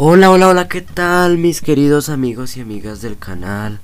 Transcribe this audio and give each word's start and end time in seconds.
Hola, 0.00 0.30
hola, 0.30 0.46
hola, 0.46 0.68
¿qué 0.68 0.80
tal 0.80 1.38
mis 1.38 1.60
queridos 1.60 2.08
amigos 2.08 2.56
y 2.56 2.60
amigas 2.60 3.02
del 3.02 3.18
canal 3.18 3.80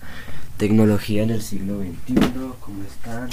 Tecnología 0.58 1.24
en 1.24 1.30
el 1.30 1.42
siglo 1.42 1.80
XXI? 1.80 2.14
¿Cómo 2.60 2.84
están? 2.84 3.28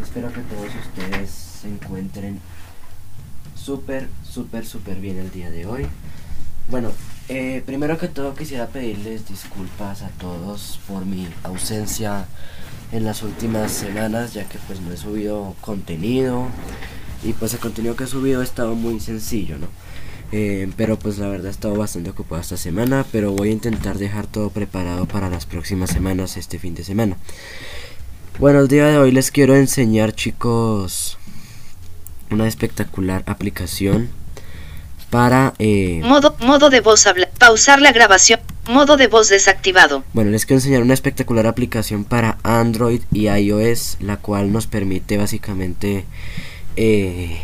Espero 0.00 0.32
que 0.32 0.40
todos 0.42 0.68
ustedes 0.86 1.30
se 1.30 1.66
encuentren 1.66 2.38
súper, 3.56 4.08
súper, 4.22 4.66
súper 4.66 5.00
bien 5.00 5.18
el 5.18 5.32
día 5.32 5.50
de 5.50 5.66
hoy. 5.66 5.88
Bueno, 6.68 6.92
eh, 7.28 7.60
primero 7.66 7.98
que 7.98 8.06
todo 8.06 8.36
quisiera 8.36 8.68
pedirles 8.68 9.28
disculpas 9.28 10.02
a 10.02 10.10
todos 10.10 10.78
por 10.86 11.04
mi 11.04 11.26
ausencia 11.42 12.26
en 12.92 13.04
las 13.04 13.24
últimas 13.24 13.72
semanas, 13.72 14.32
ya 14.32 14.44
que 14.44 14.58
pues 14.68 14.80
no 14.80 14.92
he 14.92 14.96
subido 14.96 15.56
contenido 15.60 16.46
y 17.24 17.32
pues 17.32 17.52
el 17.52 17.58
contenido 17.58 17.96
que 17.96 18.04
he 18.04 18.06
subido 18.06 18.42
ha 18.42 18.44
estado 18.44 18.76
muy 18.76 19.00
sencillo, 19.00 19.58
¿no? 19.58 19.66
Eh, 20.32 20.70
pero 20.76 20.98
pues 20.98 21.18
la 21.18 21.28
verdad 21.28 21.48
he 21.48 21.50
estado 21.50 21.74
bastante 21.74 22.10
ocupado 22.10 22.40
esta 22.40 22.56
semana, 22.56 23.04
pero 23.10 23.32
voy 23.32 23.48
a 23.48 23.52
intentar 23.52 23.98
dejar 23.98 24.26
todo 24.26 24.50
preparado 24.50 25.06
para 25.06 25.28
las 25.28 25.46
próximas 25.46 25.90
semanas, 25.90 26.36
este 26.36 26.58
fin 26.58 26.74
de 26.74 26.84
semana. 26.84 27.16
Bueno, 28.38 28.60
el 28.60 28.68
día 28.68 28.86
de 28.86 28.98
hoy 28.98 29.10
les 29.10 29.30
quiero 29.30 29.56
enseñar 29.56 30.14
chicos 30.14 31.18
una 32.30 32.46
espectacular 32.46 33.24
aplicación 33.26 34.08
para... 35.10 35.54
Eh, 35.58 36.00
modo, 36.04 36.36
modo 36.38 36.70
de 36.70 36.80
voz, 36.80 37.06
habla, 37.06 37.28
pausar 37.38 37.82
la 37.82 37.90
grabación, 37.90 38.38
modo 38.68 38.96
de 38.96 39.08
voz 39.08 39.28
desactivado. 39.28 40.04
Bueno, 40.12 40.30
les 40.30 40.46
quiero 40.46 40.58
enseñar 40.58 40.82
una 40.82 40.94
espectacular 40.94 41.48
aplicación 41.48 42.04
para 42.04 42.38
Android 42.44 43.02
y 43.12 43.28
iOS, 43.28 43.96
la 44.00 44.16
cual 44.16 44.52
nos 44.52 44.68
permite 44.68 45.18
básicamente... 45.18 46.04
Eh, 46.76 47.40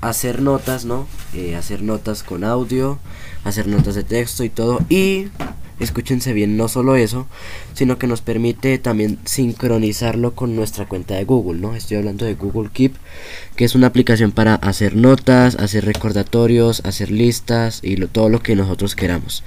hacer 0.00 0.42
notas, 0.42 0.84
¿no? 0.84 1.06
Eh, 1.34 1.56
hacer 1.56 1.82
notas 1.82 2.22
con 2.22 2.44
audio, 2.44 2.98
hacer 3.44 3.66
notas 3.66 3.94
de 3.94 4.04
texto 4.04 4.44
y 4.44 4.48
todo. 4.48 4.80
Y 4.88 5.28
escúchense 5.80 6.32
bien, 6.32 6.56
no 6.56 6.68
solo 6.68 6.94
eso, 6.94 7.26
sino 7.74 7.98
que 7.98 8.06
nos 8.06 8.20
permite 8.20 8.78
también 8.78 9.18
sincronizarlo 9.24 10.34
con 10.34 10.54
nuestra 10.54 10.86
cuenta 10.86 11.14
de 11.14 11.24
Google, 11.24 11.60
¿no? 11.60 11.74
Estoy 11.74 11.96
hablando 11.96 12.26
de 12.26 12.34
Google 12.34 12.70
Keep, 12.72 12.94
que 13.56 13.64
es 13.64 13.74
una 13.74 13.86
aplicación 13.86 14.32
para 14.32 14.54
hacer 14.56 14.94
notas, 14.94 15.56
hacer 15.56 15.86
recordatorios, 15.86 16.82
hacer 16.84 17.10
listas 17.10 17.80
y 17.82 17.96
todo 18.06 18.28
lo 18.28 18.42
que 18.42 18.56
nosotros 18.56 18.94
queramos. 18.94 19.42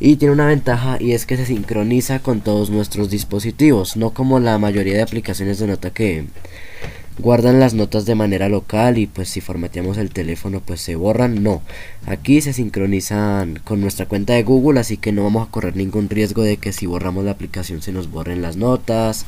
Y 0.00 0.16
tiene 0.16 0.34
una 0.34 0.46
ventaja 0.46 0.98
y 1.00 1.12
es 1.12 1.24
que 1.24 1.36
se 1.36 1.46
sincroniza 1.46 2.18
con 2.18 2.40
todos 2.40 2.70
nuestros 2.70 3.08
dispositivos, 3.08 3.96
no 3.96 4.10
como 4.10 4.40
la 4.40 4.58
mayoría 4.58 4.94
de 4.94 5.02
aplicaciones 5.02 5.58
de 5.58 5.68
nota 5.68 5.90
que 5.90 6.26
guardan 7.18 7.60
las 7.60 7.74
notas 7.74 8.04
de 8.04 8.14
manera 8.14 8.48
local 8.48 8.98
y 8.98 9.06
pues 9.06 9.28
si 9.28 9.40
formateamos 9.40 9.96
el 9.98 10.10
teléfono 10.10 10.60
pues 10.64 10.80
se 10.80 10.96
borran, 10.96 11.42
no. 11.42 11.62
Aquí 12.06 12.40
se 12.40 12.52
sincronizan 12.52 13.60
con 13.64 13.80
nuestra 13.80 14.06
cuenta 14.06 14.34
de 14.34 14.42
Google, 14.42 14.80
así 14.80 14.96
que 14.96 15.12
no 15.12 15.24
vamos 15.24 15.46
a 15.46 15.50
correr 15.50 15.76
ningún 15.76 16.08
riesgo 16.08 16.42
de 16.42 16.58
que 16.58 16.72
si 16.72 16.86
borramos 16.86 17.24
la 17.24 17.32
aplicación 17.32 17.82
se 17.82 17.92
nos 17.92 18.10
borren 18.10 18.42
las 18.42 18.56
notas, 18.56 19.24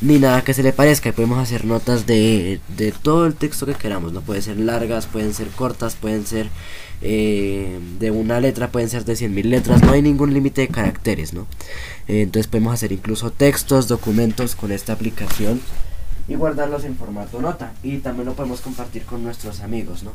ni 0.00 0.18
nada 0.18 0.44
que 0.44 0.54
se 0.54 0.62
le 0.62 0.72
parezca. 0.72 1.12
Podemos 1.12 1.38
hacer 1.38 1.64
notas 1.64 2.06
de, 2.06 2.60
de 2.76 2.92
todo 2.92 3.26
el 3.26 3.34
texto 3.34 3.66
que 3.66 3.74
queramos, 3.74 4.12
no 4.12 4.20
pueden 4.20 4.42
ser 4.42 4.58
largas, 4.58 5.06
pueden 5.06 5.34
ser 5.34 5.48
cortas, 5.48 5.96
pueden 5.96 6.26
ser 6.26 6.48
eh, 7.02 7.78
de 7.98 8.10
una 8.10 8.40
letra, 8.40 8.70
pueden 8.70 8.88
ser 8.88 9.04
de 9.04 9.14
100.000 9.14 9.44
letras, 9.44 9.82
no 9.82 9.92
hay 9.92 10.02
ningún 10.02 10.32
límite 10.32 10.62
de 10.62 10.68
caracteres, 10.68 11.34
¿no? 11.34 11.46
Eh, 12.08 12.22
entonces 12.22 12.46
podemos 12.46 12.72
hacer 12.72 12.92
incluso 12.92 13.32
textos, 13.32 13.88
documentos 13.88 14.54
con 14.54 14.70
esta 14.70 14.92
aplicación 14.92 15.60
y 16.28 16.34
guardarlos 16.34 16.84
en 16.84 16.96
formato 16.96 17.40
nota. 17.40 17.72
Y 17.82 17.98
también 17.98 18.26
lo 18.26 18.34
podemos 18.34 18.60
compartir 18.60 19.04
con 19.04 19.22
nuestros 19.22 19.60
amigos, 19.60 20.02
¿no? 20.02 20.12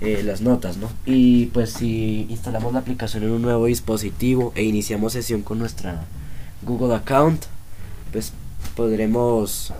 Eh, 0.00 0.22
las 0.22 0.40
notas, 0.40 0.76
¿no? 0.76 0.88
Y 1.06 1.46
pues 1.46 1.72
si 1.72 2.26
instalamos 2.28 2.72
la 2.72 2.78
aplicación 2.80 3.24
en 3.24 3.30
un 3.30 3.42
nuevo 3.42 3.66
dispositivo 3.66 4.52
e 4.54 4.62
iniciamos 4.62 5.14
sesión 5.14 5.42
con 5.42 5.58
nuestra 5.58 6.04
Google 6.62 6.94
account, 6.94 7.44
pues 8.12 8.32
podremos 8.76 9.72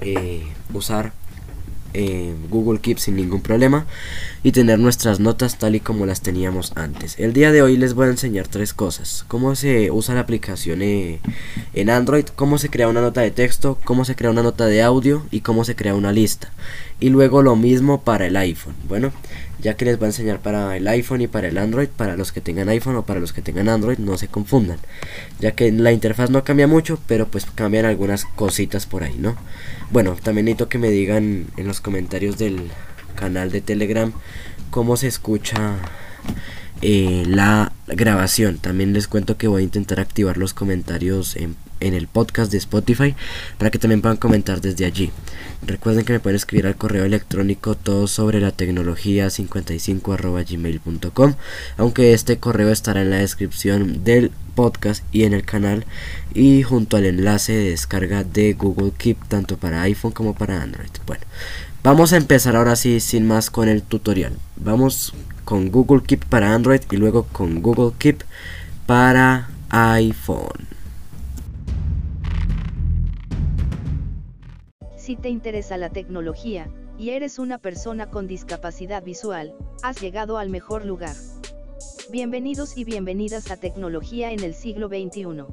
eh, 0.00 0.44
usar 0.72 1.12
Google 2.50 2.80
Keep 2.80 2.98
sin 2.98 3.16
ningún 3.16 3.40
problema 3.40 3.86
y 4.42 4.52
tener 4.52 4.78
nuestras 4.78 5.20
notas 5.20 5.58
tal 5.58 5.74
y 5.74 5.80
como 5.80 6.06
las 6.06 6.20
teníamos 6.20 6.72
antes. 6.74 7.18
El 7.18 7.32
día 7.32 7.52
de 7.52 7.62
hoy 7.62 7.76
les 7.76 7.94
voy 7.94 8.08
a 8.08 8.10
enseñar 8.10 8.48
tres 8.48 8.74
cosas. 8.74 9.24
Cómo 9.28 9.54
se 9.54 9.90
usa 9.90 10.14
la 10.14 10.20
aplicación 10.20 10.82
en 10.82 11.90
Android, 11.90 12.26
cómo 12.34 12.58
se 12.58 12.68
crea 12.68 12.88
una 12.88 13.00
nota 13.00 13.20
de 13.20 13.30
texto, 13.30 13.78
cómo 13.84 14.04
se 14.04 14.16
crea 14.16 14.30
una 14.30 14.42
nota 14.42 14.66
de 14.66 14.82
audio 14.82 15.24
y 15.30 15.40
cómo 15.40 15.64
se 15.64 15.76
crea 15.76 15.94
una 15.94 16.12
lista. 16.12 16.50
Y 17.00 17.10
luego 17.10 17.42
lo 17.42 17.56
mismo 17.56 18.02
para 18.02 18.26
el 18.26 18.36
iPhone. 18.36 18.74
Bueno, 18.88 19.12
ya 19.64 19.74
que 19.78 19.86
les 19.86 19.98
voy 19.98 20.04
a 20.04 20.08
enseñar 20.10 20.40
para 20.40 20.76
el 20.76 20.86
iPhone 20.86 21.22
y 21.22 21.26
para 21.26 21.48
el 21.48 21.56
Android, 21.56 21.88
para 21.88 22.18
los 22.18 22.32
que 22.32 22.42
tengan 22.42 22.68
iPhone 22.68 22.96
o 22.96 23.06
para 23.06 23.18
los 23.18 23.32
que 23.32 23.40
tengan 23.40 23.70
Android, 23.70 23.96
no 23.96 24.18
se 24.18 24.28
confundan. 24.28 24.78
Ya 25.40 25.52
que 25.52 25.72
la 25.72 25.90
interfaz 25.90 26.28
no 26.28 26.44
cambia 26.44 26.66
mucho, 26.66 27.00
pero 27.06 27.28
pues 27.28 27.46
cambian 27.46 27.86
algunas 27.86 28.26
cositas 28.26 28.84
por 28.84 29.04
ahí, 29.04 29.16
¿no? 29.18 29.36
Bueno, 29.90 30.16
también 30.22 30.44
necesito 30.44 30.68
que 30.68 30.76
me 30.76 30.90
digan 30.90 31.46
en 31.56 31.66
los 31.66 31.80
comentarios 31.80 32.36
del 32.36 32.70
canal 33.16 33.50
de 33.50 33.62
Telegram 33.62 34.12
cómo 34.70 34.98
se 34.98 35.08
escucha 35.08 35.76
eh, 36.82 37.22
la 37.26 37.72
grabación. 37.86 38.58
También 38.58 38.92
les 38.92 39.08
cuento 39.08 39.38
que 39.38 39.48
voy 39.48 39.62
a 39.62 39.64
intentar 39.64 39.98
activar 39.98 40.36
los 40.36 40.52
comentarios 40.52 41.36
en, 41.36 41.56
el 41.92 42.06
podcast 42.06 42.50
de 42.50 42.56
Spotify 42.56 43.14
para 43.58 43.70
que 43.70 43.78
también 43.78 44.00
puedan 44.00 44.16
comentar 44.16 44.62
desde 44.62 44.86
allí. 44.86 45.10
Recuerden 45.66 46.06
que 46.06 46.14
me 46.14 46.20
pueden 46.20 46.36
escribir 46.36 46.66
al 46.66 46.76
correo 46.76 47.04
electrónico 47.04 47.74
todo 47.74 48.06
sobre 48.06 48.40
la 48.40 48.52
tecnología 48.52 49.28
55 49.28 50.16
gmail.com 50.48 51.34
aunque 51.76 52.14
este 52.14 52.38
correo 52.38 52.70
estará 52.70 53.02
en 53.02 53.10
la 53.10 53.18
descripción 53.18 54.04
del 54.04 54.30
podcast 54.54 55.04
y 55.12 55.24
en 55.24 55.34
el 55.34 55.44
canal 55.44 55.84
y 56.32 56.62
junto 56.62 56.96
al 56.96 57.06
enlace 57.06 57.52
de 57.52 57.70
descarga 57.70 58.24
de 58.24 58.54
Google 58.54 58.92
Keep 58.96 59.26
tanto 59.28 59.56
para 59.56 59.82
iPhone 59.82 60.12
como 60.12 60.34
para 60.34 60.62
Android. 60.62 60.90
Bueno, 61.06 61.24
vamos 61.82 62.12
a 62.12 62.16
empezar 62.16 62.56
ahora 62.56 62.76
sí 62.76 63.00
sin 63.00 63.26
más 63.26 63.50
con 63.50 63.68
el 63.68 63.82
tutorial. 63.82 64.32
Vamos 64.56 65.12
con 65.44 65.70
Google 65.70 66.02
Keep 66.06 66.26
para 66.26 66.54
Android 66.54 66.80
y 66.90 66.96
luego 66.96 67.24
con 67.24 67.60
Google 67.62 67.92
Keep 67.98 68.22
para 68.86 69.48
iPhone. 69.70 70.73
Si 75.04 75.16
te 75.16 75.28
interesa 75.28 75.76
la 75.76 75.90
tecnología, 75.90 76.72
y 76.96 77.10
eres 77.10 77.38
una 77.38 77.58
persona 77.58 78.08
con 78.08 78.26
discapacidad 78.26 79.02
visual, 79.04 79.54
has 79.82 80.00
llegado 80.00 80.38
al 80.38 80.48
mejor 80.48 80.86
lugar. 80.86 81.14
Bienvenidos 82.10 82.78
y 82.78 82.84
bienvenidas 82.84 83.50
a 83.50 83.58
Tecnología 83.58 84.32
en 84.32 84.40
el 84.40 84.54
siglo 84.54 84.88
XXI. 84.88 85.44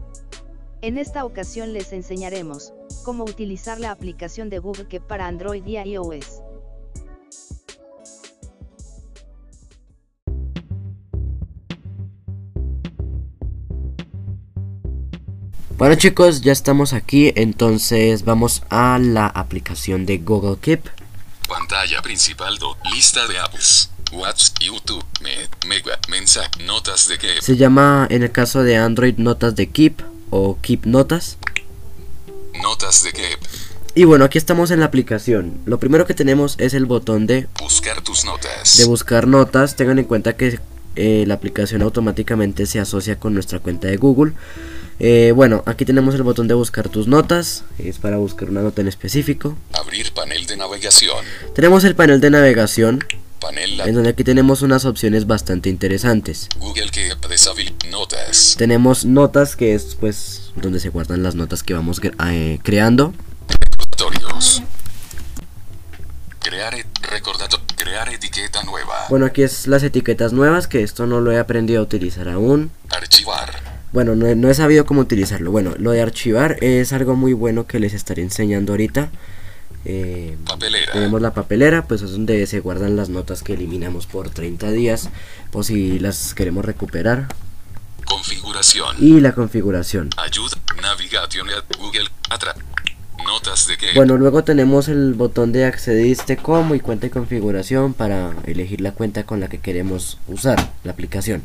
En 0.81 0.97
esta 0.97 1.25
ocasión 1.25 1.73
les 1.73 1.91
enseñaremos, 1.91 2.73
cómo 3.03 3.25
utilizar 3.25 3.77
la 3.77 3.91
aplicación 3.91 4.49
de 4.49 4.59
Google 4.59 4.87
Keep 4.87 5.05
para 5.05 5.27
Android 5.27 5.65
y 5.65 5.77
iOS. 5.77 6.40
Bueno 15.81 15.95
chicos, 15.95 16.41
ya 16.41 16.51
estamos 16.51 16.93
aquí, 16.93 17.33
entonces 17.35 18.23
vamos 18.23 18.61
a 18.69 18.99
la 18.99 19.25
aplicación 19.25 20.05
de 20.05 20.19
Google 20.19 20.57
Keep. 20.61 20.83
Pantalla 21.49 22.03
principal, 22.03 22.59
do, 22.59 22.77
lista 22.93 23.25
de 23.25 23.39
apps, 23.39 23.89
WhatsApp, 24.11 24.59
YouTube, 24.61 25.03
Mega, 25.65 25.97
mensaje, 26.07 26.51
notas 26.63 27.07
de 27.07 27.17
Keep. 27.17 27.41
Se 27.41 27.57
llama 27.57 28.05
en 28.11 28.21
el 28.21 28.31
caso 28.31 28.61
de 28.61 28.77
Android 28.77 29.15
Notas 29.17 29.55
de 29.55 29.71
Keep 29.71 30.03
o 30.29 30.59
Keep 30.61 30.85
Notas. 30.85 31.39
Notas 32.61 33.01
de 33.01 33.13
Keep. 33.13 33.39
Y 33.95 34.03
bueno, 34.03 34.25
aquí 34.25 34.37
estamos 34.37 34.69
en 34.69 34.81
la 34.81 34.85
aplicación. 34.85 35.61
Lo 35.65 35.79
primero 35.79 36.05
que 36.05 36.13
tenemos 36.13 36.57
es 36.59 36.75
el 36.75 36.85
botón 36.85 37.25
de 37.25 37.47
buscar 37.59 38.03
tus 38.03 38.23
notas. 38.23 38.77
De 38.77 38.85
buscar 38.85 39.25
notas. 39.25 39.75
Tengan 39.75 39.97
en 39.97 40.05
cuenta 40.05 40.37
que 40.37 40.59
eh, 40.95 41.23
la 41.25 41.33
aplicación 41.33 41.81
automáticamente 41.81 42.67
se 42.67 42.79
asocia 42.79 43.17
con 43.19 43.33
nuestra 43.33 43.57
cuenta 43.57 43.87
de 43.87 43.97
Google. 43.97 44.33
Eh, 45.03 45.31
bueno, 45.31 45.63
aquí 45.65 45.83
tenemos 45.83 46.13
el 46.13 46.21
botón 46.21 46.47
de 46.47 46.53
buscar 46.53 46.87
tus 46.87 47.07
notas, 47.07 47.63
es 47.79 47.97
para 47.97 48.17
buscar 48.17 48.51
una 48.51 48.61
nota 48.61 48.81
en 48.81 48.87
específico. 48.87 49.57
Abrir 49.73 50.13
panel 50.13 50.45
de 50.45 50.57
navegación. 50.57 51.25
Tenemos 51.55 51.83
el 51.85 51.95
panel 51.95 52.21
de 52.21 52.29
navegación, 52.29 53.03
panel 53.39 53.81
en 53.81 53.95
donde 53.95 54.11
aquí 54.11 54.23
tenemos 54.23 54.61
unas 54.61 54.85
opciones 54.85 55.25
bastante 55.25 55.69
interesantes. 55.69 56.49
Google 56.59 56.91
Keep 56.91 57.17
notas. 57.89 58.53
Tenemos 58.59 59.03
notas, 59.03 59.55
que 59.55 59.73
es 59.73 59.97
pues 59.99 60.51
donde 60.57 60.79
se 60.79 60.89
guardan 60.89 61.23
las 61.23 61.33
notas 61.33 61.63
que 61.63 61.73
vamos 61.73 61.99
eh, 62.03 62.59
creando. 62.61 63.15
Crear, 66.41 66.75
e-, 66.75 66.85
crear 67.75 68.13
etiqueta 68.13 68.61
nueva. 68.65 69.07
Bueno, 69.09 69.25
aquí 69.25 69.41
es 69.41 69.65
las 69.65 69.81
etiquetas 69.81 70.31
nuevas, 70.31 70.67
que 70.67 70.83
esto 70.83 71.07
no 71.07 71.21
lo 71.21 71.31
he 71.31 71.39
aprendido 71.39 71.79
a 71.79 71.83
utilizar 71.85 72.29
aún. 72.29 72.69
Archivar. 72.91 73.70
Bueno, 73.93 74.15
no 74.15 74.49
he, 74.49 74.53
sabido 74.53 74.85
cómo 74.85 75.01
utilizarlo. 75.01 75.51
Bueno, 75.51 75.73
lo 75.77 75.91
de 75.91 76.01
archivar 76.01 76.57
es 76.61 76.93
algo 76.93 77.15
muy 77.15 77.33
bueno 77.33 77.67
que 77.67 77.79
les 77.79 77.93
estaré 77.93 78.21
enseñando 78.21 78.73
ahorita. 78.73 79.09
Eh, 79.83 80.37
Papelera. 80.45 80.93
tenemos 80.93 81.21
la 81.21 81.33
papelera, 81.33 81.87
pues 81.87 82.01
es 82.01 82.11
donde 82.11 82.45
se 82.45 82.59
guardan 82.59 82.95
las 82.95 83.09
notas 83.09 83.41
que 83.41 83.53
eliminamos 83.53 84.05
por 84.05 84.29
30 84.29 84.71
días, 84.71 85.09
o 85.53 85.63
si 85.63 85.99
las 85.99 86.33
queremos 86.33 86.63
recuperar. 86.63 87.27
Configuración. 88.05 88.95
Y 88.99 89.19
la 89.19 89.33
configuración. 89.33 90.09
Ayuda. 90.17 90.57
Navigación. 90.81 91.47
Google. 91.77 92.09
Atra. 92.29 92.55
Notas 93.25 93.67
de 93.67 93.77
que. 93.77 93.93
Bueno, 93.93 94.17
luego 94.17 94.43
tenemos 94.43 94.87
el 94.87 95.13
botón 95.13 95.51
de 95.51 95.65
accediste 95.65 96.37
como 96.37 96.75
y 96.75 96.79
cuenta 96.79 97.07
y 97.07 97.09
configuración 97.09 97.93
para 97.93 98.33
elegir 98.45 98.81
la 98.81 98.93
cuenta 98.93 99.25
con 99.25 99.39
la 99.39 99.49
que 99.49 99.59
queremos 99.59 100.17
usar 100.27 100.71
la 100.83 100.93
aplicación. 100.93 101.43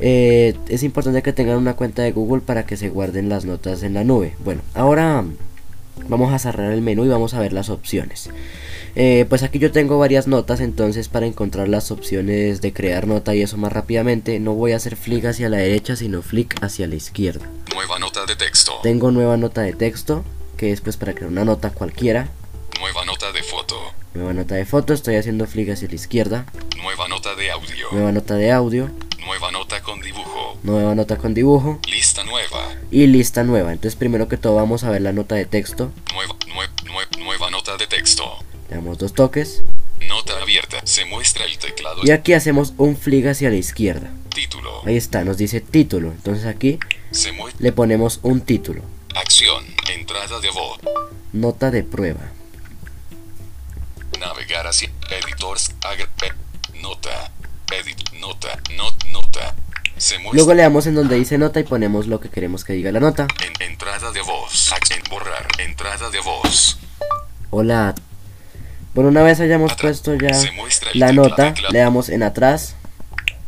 Eh, 0.00 0.56
es 0.68 0.82
importante 0.82 1.22
que 1.22 1.32
tengan 1.32 1.58
una 1.58 1.74
cuenta 1.74 2.02
de 2.02 2.12
Google 2.12 2.42
para 2.42 2.66
que 2.66 2.76
se 2.76 2.88
guarden 2.88 3.28
las 3.28 3.44
notas 3.44 3.82
en 3.82 3.94
la 3.94 4.04
nube. 4.04 4.34
Bueno, 4.44 4.62
ahora 4.74 5.24
vamos 6.08 6.32
a 6.32 6.38
cerrar 6.38 6.72
el 6.72 6.82
menú 6.82 7.04
y 7.04 7.08
vamos 7.08 7.34
a 7.34 7.40
ver 7.40 7.52
las 7.52 7.68
opciones. 7.70 8.30
Eh, 8.94 9.24
pues 9.28 9.42
aquí 9.42 9.58
yo 9.58 9.72
tengo 9.72 9.98
varias 9.98 10.26
notas, 10.26 10.60
entonces 10.60 11.08
para 11.08 11.26
encontrar 11.26 11.68
las 11.68 11.90
opciones 11.90 12.60
de 12.60 12.72
crear 12.74 13.06
nota 13.06 13.34
y 13.34 13.40
eso 13.40 13.56
más 13.56 13.72
rápidamente, 13.72 14.38
no 14.38 14.52
voy 14.52 14.72
a 14.72 14.76
hacer 14.76 14.96
flick 14.96 15.24
hacia 15.24 15.48
la 15.48 15.56
derecha, 15.56 15.96
sino 15.96 16.20
flick 16.20 16.62
hacia 16.62 16.86
la 16.86 16.96
izquierda. 16.96 17.46
Nueva 17.72 17.98
nota 17.98 18.26
de 18.26 18.36
texto. 18.36 18.72
Tengo 18.82 19.10
nueva 19.10 19.38
nota 19.38 19.62
de 19.62 19.72
texto, 19.72 20.24
que 20.58 20.72
es 20.72 20.82
pues 20.82 20.98
para 20.98 21.14
crear 21.14 21.30
una 21.30 21.44
nota 21.44 21.70
cualquiera. 21.70 22.28
Nueva 22.80 23.04
nota 23.06 23.32
de 23.32 23.42
foto. 23.42 23.76
Nueva 24.12 24.34
nota 24.34 24.56
de 24.56 24.66
foto, 24.66 24.92
estoy 24.92 25.16
haciendo 25.16 25.46
flick 25.46 25.70
hacia 25.70 25.88
la 25.88 25.94
izquierda. 25.94 26.46
Nueva 26.82 27.08
nota 27.08 27.34
de 27.34 27.50
audio. 27.50 27.88
Nueva 27.92 28.12
nota 28.12 28.34
de 28.34 28.52
audio. 28.52 28.90
Nueva 29.24 29.50
nota 29.52 29.80
con 29.80 30.02
dibujo. 30.02 30.50
Nueva 30.62 30.94
nota 30.94 31.16
con 31.18 31.34
dibujo. 31.34 31.80
Lista 31.88 32.22
nueva. 32.24 32.74
Y 32.90 33.06
lista 33.08 33.42
nueva. 33.42 33.72
Entonces 33.72 33.96
primero 33.96 34.28
que 34.28 34.36
todo 34.36 34.54
vamos 34.54 34.84
a 34.84 34.90
ver 34.90 35.02
la 35.02 35.12
nota 35.12 35.34
de 35.34 35.44
texto. 35.44 35.90
Nueva, 36.14 36.34
nue- 36.46 36.70
nue- 36.84 37.18
nueva 37.18 37.50
nota 37.50 37.76
de 37.76 37.86
texto. 37.88 38.24
Le 38.68 38.76
damos 38.76 38.98
dos 38.98 39.12
toques. 39.12 39.62
Nota 40.08 40.40
abierta. 40.40 40.80
Se 40.84 41.04
muestra 41.04 41.44
el 41.46 41.58
teclado. 41.58 42.02
Y 42.04 42.10
aquí 42.12 42.32
hacemos 42.32 42.74
un 42.76 42.96
flick 42.96 43.26
hacia 43.26 43.50
la 43.50 43.56
izquierda. 43.56 44.10
Título. 44.34 44.82
Ahí 44.86 44.96
está, 44.96 45.24
nos 45.24 45.36
dice 45.36 45.60
título. 45.60 46.12
Entonces 46.12 46.46
aquí 46.46 46.78
Se 47.10 47.32
le 47.58 47.72
ponemos 47.72 48.20
un 48.22 48.40
título. 48.40 48.82
Acción. 49.14 49.64
Entrada 49.92 50.40
de 50.40 50.50
voz. 50.50 50.78
Nota 51.32 51.70
de 51.70 51.82
prueba. 51.82 52.20
Navegar 54.20 54.66
hacia 54.68 54.90
editors. 55.10 55.70
eh, 55.70 56.32
nota. 56.80 57.32
Edit. 57.72 58.12
Nota. 58.20 58.60
Not. 58.76 59.04
Nota. 59.06 59.54
Se. 60.02 60.18
Luego 60.32 60.52
le 60.52 60.62
damos 60.62 60.88
en 60.88 60.96
donde 60.96 61.14
dice 61.14 61.38
nota 61.38 61.60
y 61.60 61.62
ponemos 61.62 62.08
lo 62.08 62.18
que 62.18 62.28
queremos 62.28 62.64
que 62.64 62.72
diga 62.72 62.90
la 62.90 62.98
nota. 62.98 63.28
En, 63.44 63.70
entrada 63.70 64.10
de 64.10 64.20
voz. 64.22 64.72
Acción. 64.72 64.98
Borrar. 65.08 65.46
Entrada 65.58 66.10
de 66.10 66.18
voz. 66.18 66.76
Hola. 67.50 67.94
Bueno, 68.94 69.10
una 69.10 69.22
vez 69.22 69.38
hayamos 69.38 69.74
puesto 69.74 70.16
ya 70.16 70.32
la 70.94 71.12
nota, 71.12 71.54
le 71.70 71.78
damos 71.78 72.08
en 72.08 72.24
atrás 72.24 72.74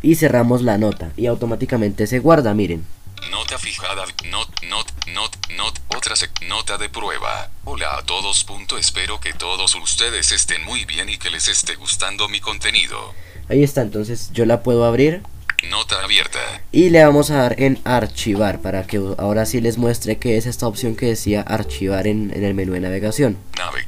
y 0.01 0.15
cerramos 0.15 0.63
la 0.63 0.79
nota 0.79 1.11
y 1.17 1.27
automáticamente 1.27 2.07
se 2.07 2.21
guarda, 2.21 2.55
miren. 2.55 2.87
Nota 3.33 3.59
fijada. 3.59 4.05
Not. 4.31 4.49
Not. 4.69 4.87
Not. 5.13 5.37
Not. 5.57 5.79
Otra 5.97 6.15
sec- 6.15 6.47
nota 6.47 6.79
de 6.79 6.89
prueba. 6.89 7.51
Hola 7.65 7.99
a 7.99 8.03
todos. 8.05 8.45
Punto. 8.45 8.79
Espero 8.79 9.19
que 9.19 9.33
todos 9.33 9.75
ustedes 9.75 10.31
estén 10.31 10.63
muy 10.65 10.85
bien 10.85 11.09
y 11.09 11.19
que 11.19 11.31
les 11.31 11.49
esté 11.49 11.75
gustando 11.75 12.29
mi 12.29 12.39
contenido. 12.41 13.13
Ahí 13.49 13.65
está, 13.65 13.83
entonces 13.83 14.31
yo 14.33 14.47
la 14.47 14.63
puedo 14.63 14.85
abrir 14.85 15.23
Nota 15.71 16.03
abierta. 16.03 16.39
y 16.73 16.91
le 16.91 17.05
vamos 17.05 17.31
a 17.31 17.37
dar 17.37 17.61
en 17.61 17.79
archivar 17.85 18.61
para 18.61 18.87
que 18.87 18.97
ahora 19.19 19.47
sí 19.47 19.61
les 19.61 19.79
muestre 19.79 20.19
que 20.19 20.37
es 20.37 20.47
esta 20.47 20.67
opción 20.67 20.97
que 20.97 21.07
decía 21.07 21.41
archivar 21.43 22.07
en, 22.07 22.33
en 22.35 22.45
el 22.45 22.55
menú 22.55 22.73
de 22.73 22.81
navegación. 22.81 23.37
Nave. 23.57 23.87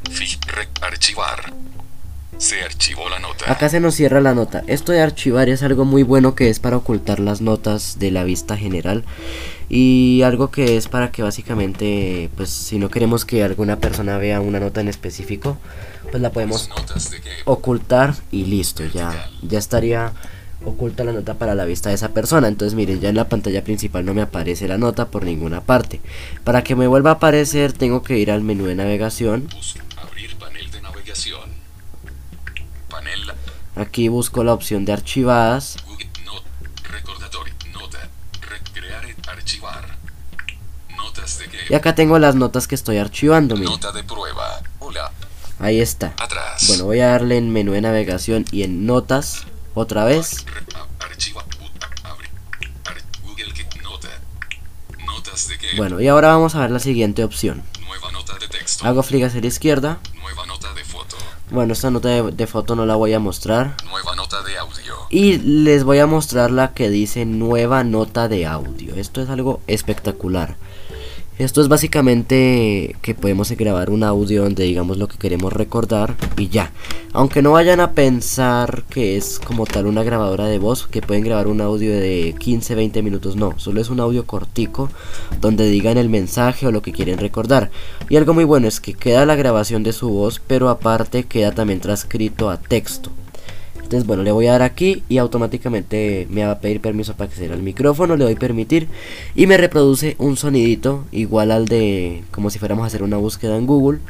Archivar. 0.80 1.52
Se 2.38 2.62
archivó 2.62 3.08
la 3.08 3.18
nota. 3.18 3.50
Acá 3.50 3.68
se 3.70 3.80
nos 3.80 3.94
cierra 3.94 4.20
la 4.20 4.34
nota. 4.34 4.62
Esto 4.66 4.92
de 4.92 5.00
archivar 5.00 5.48
es 5.48 5.62
algo 5.62 5.84
muy 5.84 6.02
bueno 6.02 6.34
que 6.34 6.50
es 6.50 6.60
para 6.60 6.76
ocultar 6.76 7.18
las 7.18 7.40
notas 7.40 7.98
de 7.98 8.10
la 8.10 8.24
vista 8.24 8.56
general 8.58 9.04
y 9.70 10.20
algo 10.22 10.50
que 10.50 10.76
es 10.76 10.86
para 10.88 11.10
que 11.10 11.22
básicamente, 11.22 12.28
pues 12.36 12.50
si 12.50 12.78
no 12.78 12.90
queremos 12.90 13.24
que 13.24 13.42
alguna 13.42 13.78
persona 13.78 14.18
vea 14.18 14.40
una 14.40 14.60
nota 14.60 14.80
en 14.80 14.88
específico, 14.88 15.56
pues 16.10 16.22
la 16.22 16.30
podemos 16.30 16.68
ocultar 17.46 18.14
y 18.30 18.44
listo, 18.44 18.84
ya, 18.84 19.30
ya 19.42 19.58
estaría 19.58 20.12
oculta 20.66 21.04
la 21.04 21.12
nota 21.12 21.34
para 21.34 21.54
la 21.54 21.64
vista 21.64 21.88
de 21.88 21.94
esa 21.94 22.10
persona. 22.10 22.48
Entonces 22.48 22.74
miren, 22.74 23.00
ya 23.00 23.08
en 23.08 23.16
la 23.16 23.28
pantalla 23.28 23.64
principal 23.64 24.04
no 24.04 24.12
me 24.12 24.20
aparece 24.22 24.68
la 24.68 24.76
nota 24.78 25.08
por 25.08 25.24
ninguna 25.24 25.60
parte. 25.62 26.00
Para 26.44 26.62
que 26.62 26.76
me 26.76 26.86
vuelva 26.86 27.10
a 27.10 27.14
aparecer 27.14 27.72
tengo 27.72 28.02
que 28.02 28.18
ir 28.18 28.30
al 28.30 28.42
menú 28.42 28.66
de 28.66 28.74
navegación. 28.74 29.48
Bus- 29.54 29.76
Abrir 29.96 30.36
panel 30.36 30.70
de 30.70 30.82
navegación. 30.82 31.48
Panel. 32.90 33.32
Aquí 33.76 34.08
busco 34.08 34.44
la 34.44 34.52
opción 34.52 34.84
de 34.84 34.92
archivadas. 34.92 35.76
Y 41.68 41.74
acá 41.74 41.94
tengo 41.94 42.18
las 42.18 42.34
notas 42.36 42.68
que 42.68 42.74
estoy 42.74 42.98
archivando, 42.98 43.56
miren. 43.56 43.70
Nota 43.72 43.90
de 43.92 44.04
prueba. 44.04 44.60
Hola. 44.78 45.10
Ahí 45.58 45.80
está. 45.80 46.14
Atrás. 46.18 46.64
Bueno, 46.68 46.84
voy 46.84 47.00
a 47.00 47.08
darle 47.08 47.38
en 47.38 47.50
menú 47.50 47.72
de 47.72 47.80
navegación 47.80 48.44
y 48.52 48.62
en 48.62 48.86
notas 48.86 49.45
otra 49.76 50.04
vez. 50.04 50.44
Bueno, 55.76 56.00
y 56.00 56.08
ahora 56.08 56.28
vamos 56.28 56.54
a 56.54 56.60
ver 56.60 56.70
la 56.70 56.78
siguiente 56.78 57.22
opción. 57.22 57.62
Hago 58.82 59.02
flick 59.02 59.24
hacia 59.24 59.40
la 59.40 59.46
izquierda. 59.46 59.98
Bueno, 61.50 61.74
esta 61.74 61.90
nota 61.90 62.08
de, 62.08 62.32
de 62.32 62.46
foto 62.46 62.74
no 62.74 62.86
la 62.86 62.96
voy 62.96 63.12
a 63.12 63.20
mostrar. 63.20 63.76
Nueva 63.88 64.16
nota 64.16 64.42
de 64.42 64.58
audio. 64.58 64.94
Y 65.10 65.38
les 65.38 65.84
voy 65.84 65.98
a 65.98 66.06
mostrar 66.06 66.50
la 66.50 66.72
que 66.72 66.90
dice 66.90 67.24
nueva 67.24 67.84
nota 67.84 68.28
de 68.28 68.46
audio. 68.46 68.94
Esto 68.96 69.22
es 69.22 69.30
algo 69.30 69.60
espectacular. 69.66 70.56
Esto 71.38 71.60
es 71.60 71.68
básicamente 71.68 72.96
que 73.02 73.14
podemos 73.14 73.50
grabar 73.50 73.90
un 73.90 74.04
audio 74.04 74.44
donde 74.44 74.64
digamos 74.64 74.96
lo 74.96 75.06
que 75.06 75.18
queremos 75.18 75.52
recordar 75.52 76.14
y 76.38 76.48
ya. 76.48 76.72
Aunque 77.12 77.42
no 77.42 77.52
vayan 77.52 77.78
a 77.80 77.92
pensar 77.92 78.84
que 78.88 79.18
es 79.18 79.38
como 79.38 79.66
tal 79.66 79.84
una 79.84 80.02
grabadora 80.02 80.46
de 80.46 80.58
voz, 80.58 80.86
que 80.86 81.02
pueden 81.02 81.24
grabar 81.24 81.46
un 81.46 81.60
audio 81.60 81.92
de 81.92 82.34
15-20 82.34 83.02
minutos, 83.02 83.36
no, 83.36 83.58
solo 83.58 83.82
es 83.82 83.90
un 83.90 84.00
audio 84.00 84.24
cortico 84.24 84.88
donde 85.42 85.68
digan 85.68 85.98
el 85.98 86.08
mensaje 86.08 86.66
o 86.66 86.72
lo 86.72 86.80
que 86.80 86.92
quieren 86.92 87.18
recordar. 87.18 87.70
Y 88.08 88.16
algo 88.16 88.32
muy 88.32 88.44
bueno 88.44 88.66
es 88.66 88.80
que 88.80 88.94
queda 88.94 89.26
la 89.26 89.36
grabación 89.36 89.82
de 89.82 89.92
su 89.92 90.08
voz, 90.08 90.40
pero 90.46 90.70
aparte 90.70 91.24
queda 91.24 91.52
también 91.52 91.80
transcrito 91.80 92.48
a 92.48 92.58
texto. 92.58 93.10
Entonces, 93.86 94.04
bueno, 94.04 94.24
le 94.24 94.32
voy 94.32 94.48
a 94.48 94.52
dar 94.52 94.62
aquí 94.62 95.04
y 95.08 95.18
automáticamente 95.18 96.26
me 96.28 96.44
va 96.44 96.50
a 96.50 96.58
pedir 96.58 96.80
permiso 96.80 97.12
para 97.14 97.30
acceder 97.30 97.52
al 97.52 97.62
micrófono. 97.62 98.16
Le 98.16 98.24
doy 98.24 98.34
permitir 98.34 98.88
y 99.36 99.46
me 99.46 99.56
reproduce 99.56 100.16
un 100.18 100.36
sonidito 100.36 101.04
igual 101.12 101.52
al 101.52 101.66
de 101.66 102.24
como 102.32 102.50
si 102.50 102.58
fuéramos 102.58 102.82
a 102.82 102.86
hacer 102.88 103.04
una 103.04 103.16
búsqueda 103.16 103.56
en 103.56 103.66
Google. 103.66 104.00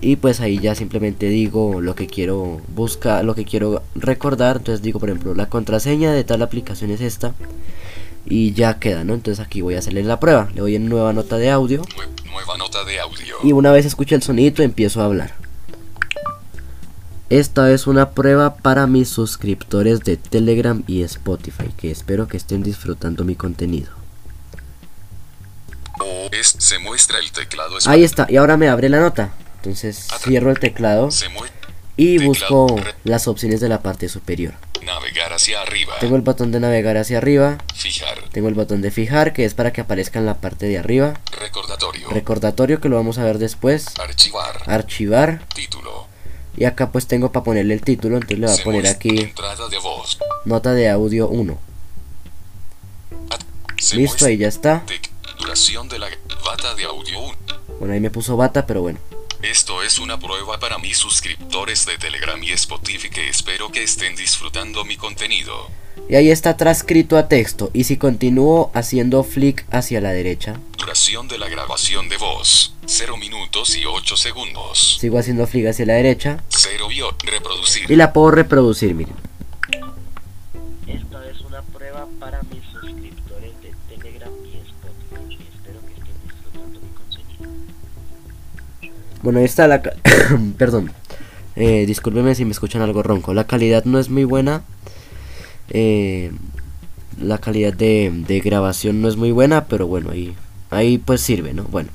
Y 0.00 0.16
pues 0.16 0.40
ahí 0.40 0.58
ya 0.58 0.74
simplemente 0.74 1.28
digo 1.28 1.80
lo 1.80 1.94
que 1.94 2.08
quiero 2.08 2.60
buscar, 2.74 3.24
lo 3.24 3.36
que 3.36 3.44
quiero 3.44 3.84
recordar. 3.94 4.56
Entonces 4.56 4.82
digo, 4.82 4.98
por 4.98 5.08
ejemplo, 5.10 5.34
la 5.36 5.48
contraseña 5.48 6.12
de 6.12 6.24
tal 6.24 6.42
aplicación 6.42 6.90
es 6.90 7.00
esta. 7.00 7.32
Y 8.26 8.52
ya 8.54 8.80
queda, 8.80 9.04
¿no? 9.04 9.14
Entonces 9.14 9.44
aquí 9.44 9.60
voy 9.60 9.76
a 9.76 9.78
hacerle 9.78 10.02
la 10.02 10.18
prueba. 10.18 10.48
Le 10.54 10.60
doy 10.62 10.74
en 10.74 10.88
nueva 10.88 11.12
nota 11.12 11.38
de 11.38 11.50
audio. 11.50 11.82
Nue- 11.82 12.30
nueva 12.32 12.56
nota 12.58 12.84
de 12.84 12.98
audio. 12.98 13.36
Y 13.44 13.52
una 13.52 13.70
vez 13.70 13.86
escuche 13.86 14.16
el 14.16 14.22
sonidito 14.22 14.64
empiezo 14.64 15.00
a 15.00 15.04
hablar. 15.04 15.34
Esta 17.32 17.72
es 17.72 17.86
una 17.86 18.10
prueba 18.10 18.56
para 18.56 18.86
mis 18.86 19.08
suscriptores 19.08 20.00
de 20.00 20.18
Telegram 20.18 20.82
y 20.86 21.02
Spotify, 21.02 21.72
que 21.78 21.90
espero 21.90 22.28
que 22.28 22.36
estén 22.36 22.62
disfrutando 22.62 23.24
mi 23.24 23.36
contenido. 23.36 23.90
Es, 26.30 26.54
se 26.58 26.78
muestra 26.78 27.18
el 27.20 27.32
teclado. 27.32 27.78
Ahí 27.86 28.04
está, 28.04 28.26
y 28.28 28.36
ahora 28.36 28.58
me 28.58 28.68
abre 28.68 28.90
la 28.90 29.00
nota. 29.00 29.32
Entonces 29.56 30.08
cierro 30.18 30.50
el 30.50 30.60
teclado 30.60 31.08
y 31.96 32.18
teclado, 32.18 32.26
busco 32.28 32.76
las 33.04 33.26
opciones 33.26 33.62
de 33.62 33.70
la 33.70 33.80
parte 33.80 34.10
superior. 34.10 34.52
Navegar 34.84 35.32
hacia 35.32 35.62
arriba. 35.62 35.94
Tengo 36.00 36.16
el 36.16 36.22
botón 36.22 36.52
de 36.52 36.60
navegar 36.60 36.98
hacia 36.98 37.16
arriba, 37.16 37.56
Fijar. 37.74 38.18
tengo 38.32 38.48
el 38.48 38.54
botón 38.54 38.82
de 38.82 38.90
fijar, 38.90 39.32
que 39.32 39.46
es 39.46 39.54
para 39.54 39.72
que 39.72 39.80
aparezca 39.80 40.18
en 40.18 40.26
la 40.26 40.34
parte 40.34 40.66
de 40.66 40.76
arriba. 40.76 41.14
Recordatorio. 41.40 42.10
Recordatorio, 42.10 42.78
que 42.78 42.90
lo 42.90 42.96
vamos 42.96 43.16
a 43.16 43.24
ver 43.24 43.38
después. 43.38 43.86
Archivar. 43.98 44.64
Archivar, 44.66 45.46
Título. 45.54 46.01
Y 46.56 46.64
acá 46.64 46.90
pues 46.90 47.06
tengo 47.06 47.32
para 47.32 47.44
ponerle 47.44 47.74
el 47.74 47.80
título, 47.82 48.16
entonces 48.16 48.38
le 48.38 48.46
voy 48.46 48.60
a 48.60 48.64
poner 48.64 48.86
aquí 48.86 49.32
nota 50.44 50.72
de 50.74 50.88
audio 50.90 51.28
1. 51.28 51.58
At- 53.30 53.40
se 53.78 53.96
Listo, 53.96 54.26
ahí 54.26 54.36
ya 54.36 54.48
está. 54.48 54.84
Duración 55.38 55.88
de 55.88 55.98
la 55.98 56.08
bata 56.44 56.74
de 56.74 56.84
audio. 56.84 57.18
un- 57.20 57.36
Bueno, 57.78 57.94
ahí 57.94 58.00
me 58.00 58.10
puso 58.10 58.36
bata, 58.36 58.66
pero 58.66 58.82
bueno. 58.82 58.98
Esto 59.42 59.82
es 59.82 59.98
una 59.98 60.20
prueba 60.20 60.60
para 60.60 60.78
mis 60.78 60.96
suscriptores 60.98 61.84
de 61.84 61.98
Telegram 61.98 62.40
y 62.42 62.52
Spotify 62.52 63.10
que 63.10 63.28
espero 63.28 63.72
que 63.72 63.82
estén 63.82 64.14
disfrutando 64.14 64.84
mi 64.84 64.96
contenido. 64.96 65.68
Y 66.08 66.14
ahí 66.14 66.30
está 66.30 66.56
transcrito 66.56 67.16
a 67.18 67.26
texto. 67.28 67.68
Y 67.74 67.84
si 67.84 67.96
continúo 67.96 68.70
haciendo 68.72 69.24
flick 69.24 69.66
hacia 69.72 70.00
la 70.00 70.12
derecha, 70.12 70.60
Duración 70.78 71.26
de 71.26 71.38
la 71.38 71.48
grabación 71.48 72.08
de 72.08 72.18
voz, 72.18 72.74
0 72.86 73.16
minutos 73.16 73.76
y 73.76 73.84
8 73.84 74.16
segundos. 74.16 74.98
sigo 75.00 75.18
haciendo 75.18 75.46
flick 75.48 75.66
hacia 75.66 75.86
la 75.86 75.94
derecha 75.94 76.42
0 76.48 76.88
y 76.92 77.00
reproducir. 77.26 77.90
y 77.90 77.96
la 77.96 78.12
puedo 78.12 78.30
reproducir, 78.30 78.94
miren. 78.94 79.14
Bueno, 89.22 89.38
ahí 89.38 89.44
está 89.44 89.66
la... 89.68 89.82
Perdón. 90.58 90.92
Eh, 91.56 91.84
discúlpeme 91.86 92.34
si 92.34 92.44
me 92.44 92.52
escuchan 92.52 92.82
algo 92.82 93.02
ronco. 93.02 93.34
La 93.34 93.46
calidad 93.46 93.84
no 93.84 93.98
es 93.98 94.08
muy 94.08 94.24
buena. 94.24 94.62
Eh, 95.70 96.32
la 97.20 97.38
calidad 97.38 97.72
de, 97.72 98.10
de 98.26 98.40
grabación 98.40 99.00
no 99.02 99.08
es 99.08 99.16
muy 99.16 99.30
buena, 99.32 99.66
pero 99.66 99.86
bueno, 99.86 100.10
ahí, 100.10 100.34
ahí 100.70 100.98
pues 100.98 101.20
sirve, 101.20 101.52
¿no? 101.52 101.64
Bueno. 101.64 101.90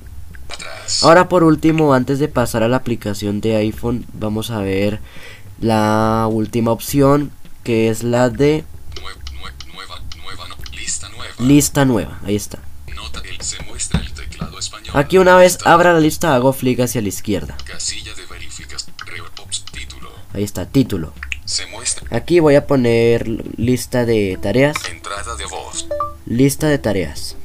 Ahora 1.01 1.27
por 1.27 1.43
último, 1.43 1.93
antes 1.93 2.19
de 2.19 2.27
pasar 2.29 2.63
a 2.63 2.67
la 2.69 2.77
aplicación 2.77 3.41
de 3.41 3.55
iPhone, 3.57 4.05
vamos 4.13 4.51
a 4.51 4.59
ver 4.59 4.99
la 5.59 6.27
última 6.31 6.71
opción, 6.71 7.31
que 7.63 7.89
es 7.89 8.03
la 8.03 8.29
de 8.29 8.63
Nue- 8.95 9.33
nue- 9.41 9.73
nueva, 9.73 9.99
nueva, 10.23 10.47
no- 10.47 10.55
lista 10.77 11.09
nueva. 11.09 11.33
lista 11.39 11.85
nueva. 11.85 12.19
Ahí 12.23 12.35
está. 12.35 12.59
Nota 12.95 13.21
el 13.29 13.41
se. 13.41 13.57
Aquí 14.93 15.17
una 15.17 15.35
vez 15.35 15.57
abra 15.65 15.93
la 15.93 15.99
lista, 15.99 16.33
hago 16.35 16.53
flick 16.53 16.79
hacia 16.79 17.01
la 17.01 17.07
izquierda. 17.07 17.57
Ahí 20.33 20.43
está, 20.43 20.65
título. 20.65 21.13
Aquí 22.11 22.39
voy 22.39 22.55
a 22.55 22.67
poner 22.67 23.27
lista 23.57 24.05
de 24.05 24.37
tareas. 24.41 24.75
Lista 26.25 26.67
de 26.67 26.77
tareas. 26.77 27.35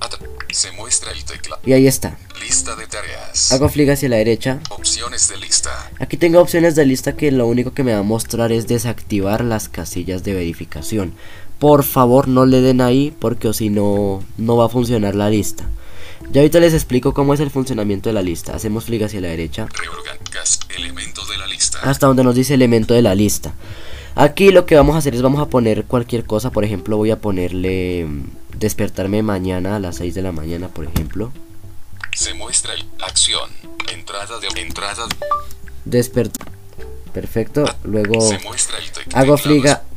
Atra- 0.00 0.18
se 0.50 0.72
muestra 0.72 1.12
el 1.12 1.22
teclado. 1.24 1.60
Y 1.64 1.74
ahí 1.74 1.86
está. 1.86 2.16
Lista 2.40 2.74
de 2.74 2.86
tareas. 2.86 3.52
Hago 3.52 3.68
flick 3.68 3.90
hacia 3.90 4.08
la 4.08 4.16
derecha. 4.16 4.60
Opciones 4.70 5.28
de 5.28 5.36
lista. 5.36 5.90
Aquí 5.98 6.16
tengo 6.16 6.40
opciones 6.40 6.74
de 6.74 6.86
lista 6.86 7.14
que 7.16 7.30
lo 7.30 7.46
único 7.46 7.72
que 7.74 7.84
me 7.84 7.92
va 7.92 7.98
a 7.98 8.02
mostrar 8.02 8.50
es 8.50 8.66
desactivar 8.66 9.44
las 9.44 9.68
casillas 9.68 10.24
de 10.24 10.32
verificación. 10.32 11.14
Por 11.60 11.84
favor 11.84 12.26
no 12.26 12.44
le 12.46 12.60
den 12.62 12.80
ahí 12.80 13.14
porque 13.20 13.46
o 13.48 13.52
si 13.52 13.68
no, 13.70 14.24
no 14.38 14.56
va 14.56 14.64
a 14.66 14.68
funcionar 14.68 15.14
la 15.14 15.30
lista. 15.30 15.68
Ya 16.32 16.40
ahorita 16.40 16.58
les 16.60 16.74
explico 16.74 17.14
cómo 17.14 17.34
es 17.34 17.40
el 17.40 17.50
funcionamiento 17.50 18.08
de 18.08 18.14
la 18.14 18.22
lista. 18.22 18.54
Hacemos 18.56 18.84
flick 18.84 19.02
hacia 19.02 19.20
la 19.20 19.28
derecha. 19.28 19.68
Elemento 20.76 21.24
de 21.26 21.36
la 21.38 21.46
lista. 21.46 21.78
hasta 21.82 22.06
donde 22.06 22.24
nos 22.24 22.34
dice 22.34 22.54
elemento 22.54 22.94
de 22.94 23.02
la 23.02 23.14
lista. 23.14 23.52
Aquí 24.14 24.50
lo 24.50 24.66
que 24.66 24.74
vamos 24.74 24.94
a 24.96 24.98
hacer 24.98 25.14
es 25.14 25.22
vamos 25.22 25.40
a 25.40 25.46
poner 25.46 25.84
cualquier 25.84 26.24
cosa, 26.24 26.50
por 26.50 26.64
ejemplo 26.64 26.96
voy 26.96 27.10
a 27.10 27.20
ponerle 27.20 28.04
mm, 28.06 28.58
despertarme 28.58 29.22
mañana 29.22 29.76
a 29.76 29.80
las 29.80 29.96
6 29.96 30.14
de 30.14 30.22
la 30.22 30.32
mañana, 30.32 30.68
por 30.68 30.84
ejemplo. 30.86 31.30
Se 32.14 32.34
muestra 32.34 32.74
el 32.74 32.84
acción. 33.06 33.48
Entrada 33.92 34.38
de 34.40 34.60
entrada. 34.60 35.04
Despertar. 35.84 36.48
Perfecto, 37.12 37.64
luego 37.84 38.20
Se 38.20 38.38
muestra 38.40 38.78
el 38.78 38.84
tec- 38.84 39.14
hago 39.14 39.36
scrollable. 39.36 39.89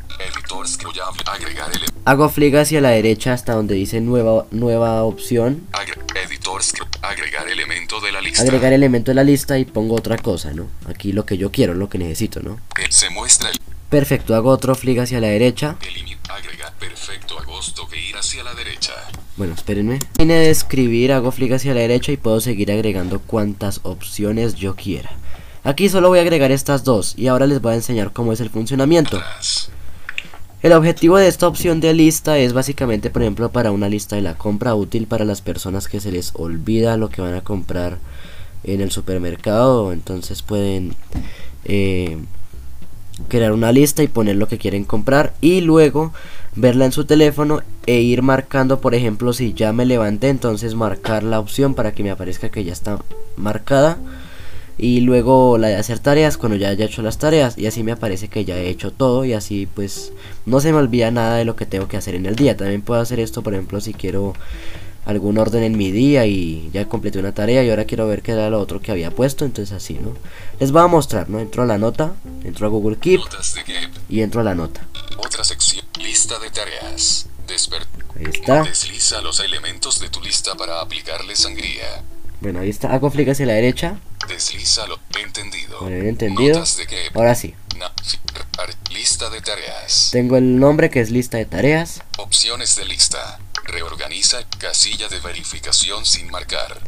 Agregar 1.26 1.70
ele- 1.74 1.86
hago 2.04 2.28
flick 2.28 2.54
hacia 2.54 2.80
la 2.80 2.90
derecha 2.90 3.32
hasta 3.32 3.54
donde 3.54 3.74
dice 3.74 4.00
nueva 4.00 4.46
nueva 4.50 5.02
opción, 5.04 5.66
agre- 5.72 5.98
editor 6.24 6.60
agregar 7.02 7.48
elemento 7.48 8.00
de 8.00 8.12
la 8.12 8.20
lista. 8.20 8.42
agregar 8.42 8.72
elemento 8.72 9.10
de 9.10 9.14
la 9.16 9.24
lista 9.24 9.58
y 9.58 9.64
pongo 9.64 9.94
otra 9.96 10.16
cosa, 10.18 10.52
¿no? 10.52 10.68
Aquí 10.86 11.12
lo 11.12 11.26
que 11.26 11.36
yo 11.36 11.50
quiero, 11.50 11.74
lo 11.74 11.88
que 11.88 11.98
necesito, 11.98 12.40
¿no? 12.40 12.58
Eh, 12.78 12.86
Se 12.90 13.10
muestra 13.10 13.50
el 13.50 13.58
Perfecto, 13.90 14.34
hago 14.34 14.50
otro 14.50 14.74
flick 14.74 14.98
hacia 14.98 15.20
la 15.20 15.28
derecha. 15.28 15.76
agregar 16.30 16.72
perfecto 16.80 17.38
agosto 17.38 17.86
que 17.88 18.00
ir 18.00 18.16
hacia 18.16 18.42
la 18.42 18.54
derecha. 18.54 18.92
Bueno, 19.36 19.54
espérenme. 19.54 19.98
Terminé 20.16 20.34
de 20.40 20.50
escribir, 20.50 21.12
hago 21.12 21.30
flick 21.30 21.52
hacia 21.52 21.74
la 21.74 21.80
derecha 21.80 22.10
y 22.10 22.16
puedo 22.16 22.40
seguir 22.40 22.72
agregando 22.72 23.20
cuantas 23.20 23.80
opciones 23.84 24.54
yo 24.56 24.74
quiera. 24.74 25.10
Aquí 25.62 25.88
solo 25.88 26.08
voy 26.08 26.18
a 26.18 26.22
agregar 26.22 26.50
estas 26.50 26.82
dos 26.84 27.14
y 27.16 27.28
ahora 27.28 27.46
les 27.46 27.60
voy 27.60 27.72
a 27.72 27.76
enseñar 27.76 28.12
cómo 28.12 28.32
es 28.32 28.40
el 28.40 28.50
funcionamiento. 28.50 29.16
Atrás. 29.18 29.70
El 30.64 30.72
objetivo 30.72 31.18
de 31.18 31.28
esta 31.28 31.46
opción 31.46 31.80
de 31.80 31.92
lista 31.92 32.38
es 32.38 32.54
básicamente, 32.54 33.10
por 33.10 33.20
ejemplo, 33.20 33.50
para 33.50 33.70
una 33.70 33.90
lista 33.90 34.16
de 34.16 34.22
la 34.22 34.38
compra 34.38 34.74
útil 34.74 35.06
para 35.06 35.26
las 35.26 35.42
personas 35.42 35.88
que 35.88 36.00
se 36.00 36.10
les 36.10 36.32
olvida 36.36 36.96
lo 36.96 37.10
que 37.10 37.20
van 37.20 37.34
a 37.34 37.42
comprar 37.42 37.98
en 38.62 38.80
el 38.80 38.90
supermercado. 38.90 39.92
Entonces 39.92 40.40
pueden 40.40 40.96
eh, 41.66 42.16
crear 43.28 43.52
una 43.52 43.72
lista 43.72 44.02
y 44.02 44.08
poner 44.08 44.36
lo 44.36 44.48
que 44.48 44.56
quieren 44.56 44.84
comprar 44.84 45.34
y 45.42 45.60
luego 45.60 46.14
verla 46.56 46.86
en 46.86 46.92
su 46.92 47.04
teléfono 47.04 47.60
e 47.84 48.00
ir 48.00 48.22
marcando, 48.22 48.80
por 48.80 48.94
ejemplo, 48.94 49.34
si 49.34 49.52
ya 49.52 49.74
me 49.74 49.84
levanté, 49.84 50.30
entonces 50.30 50.74
marcar 50.74 51.24
la 51.24 51.40
opción 51.40 51.74
para 51.74 51.92
que 51.92 52.02
me 52.02 52.10
aparezca 52.10 52.48
que 52.48 52.64
ya 52.64 52.72
está 52.72 53.00
marcada 53.36 53.98
y 54.76 55.00
luego 55.00 55.56
la 55.58 55.68
de 55.68 55.76
hacer 55.76 55.98
tareas 56.00 56.36
cuando 56.36 56.56
ya 56.56 56.68
haya 56.68 56.84
hecho 56.84 57.02
las 57.02 57.18
tareas 57.18 57.56
y 57.58 57.66
así 57.66 57.82
me 57.82 57.92
aparece 57.92 58.28
que 58.28 58.44
ya 58.44 58.56
he 58.56 58.68
hecho 58.68 58.90
todo 58.90 59.24
y 59.24 59.32
así 59.32 59.66
pues 59.72 60.12
no 60.46 60.60
se 60.60 60.72
me 60.72 60.78
olvida 60.78 61.10
nada 61.10 61.36
de 61.36 61.44
lo 61.44 61.54
que 61.54 61.66
tengo 61.66 61.86
que 61.86 61.96
hacer 61.96 62.14
en 62.14 62.26
el 62.26 62.34
día 62.34 62.56
también 62.56 62.82
puedo 62.82 63.00
hacer 63.00 63.20
esto 63.20 63.42
por 63.42 63.54
ejemplo 63.54 63.80
si 63.80 63.94
quiero 63.94 64.34
algún 65.04 65.38
orden 65.38 65.62
en 65.62 65.76
mi 65.76 65.92
día 65.92 66.26
y 66.26 66.70
ya 66.72 66.88
completé 66.88 67.18
una 67.18 67.32
tarea 67.32 67.62
y 67.62 67.70
ahora 67.70 67.84
quiero 67.84 68.08
ver 68.08 68.22
qué 68.22 68.32
era 68.32 68.50
lo 68.50 68.58
otro 68.58 68.80
que 68.80 68.90
había 68.90 69.10
puesto 69.10 69.44
entonces 69.44 69.74
así 69.74 69.94
no 69.94 70.14
les 70.58 70.72
voy 70.72 70.82
a 70.82 70.86
mostrar 70.86 71.28
no 71.28 71.38
entro 71.38 71.62
a 71.62 71.66
la 71.66 71.78
nota 71.78 72.14
entro 72.42 72.66
a 72.66 72.70
Google 72.70 72.96
Keep 72.96 73.20
y 74.08 74.22
entro 74.22 74.40
a 74.40 74.44
la 74.44 74.54
nota 74.54 74.86
Otra 75.18 75.44
sección. 75.44 75.84
Lista 76.00 76.38
de 76.38 76.50
tareas. 76.50 77.26
Desper 77.46 77.86
ahí 78.16 78.24
está 78.32 78.62
Desliza 78.62 79.20
los 79.20 79.40
elementos 79.40 80.00
de 80.00 80.08
tu 80.08 80.20
lista 80.20 80.54
para 80.54 80.80
aplicarle 80.80 81.36
sangría. 81.36 82.02
Bueno 82.44 82.60
ahí 82.60 82.68
está 82.68 82.92
hago 82.92 83.10
clic 83.10 83.28
hacia 83.30 83.46
la 83.46 83.54
derecha 83.54 83.98
Deslízalo. 84.28 84.98
Entendido. 85.18 85.80
Bueno, 85.80 85.96
bien 85.96 86.08
entendido. 86.08 86.62
De 86.62 87.10
ahora 87.14 87.34
sí 87.34 87.54
lista 88.90 89.28
de 89.28 89.40
tareas. 89.40 90.10
tengo 90.12 90.36
el 90.36 90.58
nombre 90.58 90.88
que 90.90 91.00
es 91.00 91.10
lista 91.10 91.38
de 91.38 91.46
tareas 91.46 92.02
Opciones 92.18 92.76
de 92.76 92.84
lista. 92.84 93.38
Reorganiza 93.64 94.38
casilla 94.58 95.08
de 95.08 95.18
verificación 95.20 96.04
sin 96.04 96.30
marcar. 96.30 96.80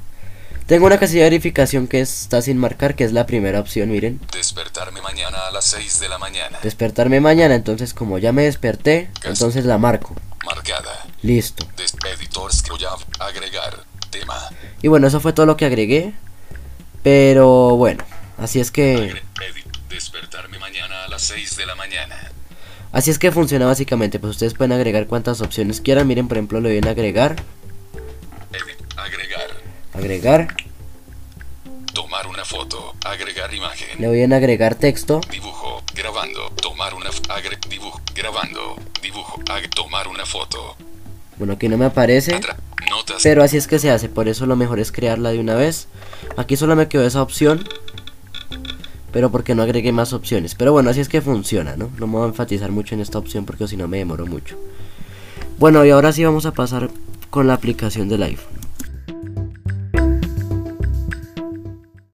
tengo 0.66 0.86
una 0.86 0.98
casilla 0.98 1.24
de 1.24 1.30
verificación 1.30 1.88
que 1.88 2.00
está 2.00 2.42
sin 2.42 2.58
marcar 2.58 2.94
que 2.94 3.04
es 3.04 3.12
la 3.12 3.26
primera 3.26 3.60
opción 3.60 3.90
miren 3.90 4.20
Despertarme 4.32 5.00
mañana 5.00 5.38
a 5.48 5.50
las 5.50 5.64
6 5.66 6.00
de 6.00 6.08
la 6.08 6.18
mañana. 6.18 6.58
despertarme 6.62 7.20
mañana, 7.20 7.54
entonces 7.54 7.94
como 7.94 8.18
ya 8.18 8.32
me 8.32 8.42
desperté, 8.42 9.10
entonces 9.24 9.64
la 9.64 9.78
marco. 9.78 10.14
Marcada. 10.44 11.06
Listo. 11.22 11.66
Des 11.76 11.92
editor 12.14 12.54
scrollable. 12.54 13.04
Agregar. 13.18 13.84
Tema. 14.20 14.48
Y 14.82 14.88
bueno, 14.88 15.06
eso 15.06 15.20
fue 15.20 15.32
todo 15.32 15.46
lo 15.46 15.56
que 15.56 15.64
agregué. 15.66 16.12
Pero 17.02 17.76
bueno, 17.76 18.04
así 18.38 18.60
es 18.60 18.70
que 18.70 19.14
Despertarme 19.88 20.58
mañana 20.58 21.04
a 21.04 21.08
las 21.08 21.22
6 21.22 21.56
de 21.56 21.64
la 21.66 21.74
mañana. 21.74 22.16
así 22.92 23.10
es 23.10 23.18
que 23.18 23.30
funciona 23.32 23.66
básicamente. 23.66 24.18
Pues 24.18 24.32
ustedes 24.32 24.54
pueden 24.54 24.72
agregar 24.72 25.06
cuantas 25.06 25.40
opciones 25.40 25.80
quieran. 25.80 26.06
Miren, 26.06 26.28
por 26.28 26.36
ejemplo, 26.36 26.60
le 26.60 26.68
doy 26.70 26.78
en 26.78 26.88
agregar, 26.88 27.36
Edit. 28.52 28.98
Agregar. 28.98 29.46
agregar, 29.94 30.56
Tomar 31.94 32.26
una 32.26 32.44
foto. 32.44 32.94
Agregar 33.04 33.54
imagen. 33.54 33.88
le 33.98 34.06
doy 34.06 34.20
en 34.20 34.32
agregar 34.34 34.74
texto. 34.74 35.20
Dibujo. 35.30 35.82
Grabando. 35.94 36.50
Tomar 36.60 36.92
una 36.94 37.08
agre 37.30 37.56
dibujo. 37.70 38.00
Grabando. 38.14 38.76
Dibujo. 39.00 39.40
ag- 39.46 39.70
tomar 39.74 40.08
una 40.08 40.26
foto. 40.26 40.76
Bueno, 41.38 41.54
aquí 41.54 41.68
no 41.68 41.78
me 41.78 41.86
aparece, 41.86 42.34
Atra- 42.34 42.56
pero 43.22 43.42
así 43.42 43.56
es 43.56 43.66
que 43.66 43.78
se 43.78 43.90
hace. 43.90 44.08
Por 44.08 44.28
eso 44.28 44.46
lo 44.46 44.56
mejor 44.56 44.78
es 44.78 44.92
crearla 44.92 45.30
de 45.30 45.40
una 45.40 45.54
vez. 45.54 45.88
Aquí 46.36 46.56
solo 46.56 46.76
me 46.76 46.88
quedó 46.88 47.06
esa 47.06 47.22
opción. 47.22 47.64
Pero 49.12 49.30
porque 49.30 49.54
no 49.54 49.62
agregué 49.62 49.92
más 49.92 50.12
opciones. 50.12 50.54
Pero 50.54 50.72
bueno, 50.72 50.90
así 50.90 51.00
es 51.00 51.08
que 51.08 51.22
funciona, 51.22 51.76
¿no? 51.76 51.90
No 51.98 52.06
me 52.06 52.14
voy 52.14 52.24
a 52.24 52.28
enfatizar 52.28 52.70
mucho 52.70 52.94
en 52.94 53.00
esta 53.00 53.18
opción 53.18 53.46
porque 53.46 53.66
si 53.66 53.76
no 53.76 53.88
me 53.88 53.98
demoro 53.98 54.26
mucho. 54.26 54.58
Bueno, 55.58 55.84
y 55.86 55.90
ahora 55.90 56.12
sí 56.12 56.22
vamos 56.24 56.44
a 56.44 56.52
pasar 56.52 56.90
con 57.30 57.46
la 57.46 57.54
aplicación 57.54 58.08
del 58.08 58.22
iPhone. 58.24 58.65